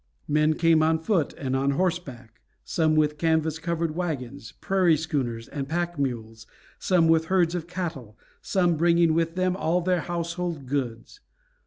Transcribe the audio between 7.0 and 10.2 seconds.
with herds of cattle; some bringing with them all their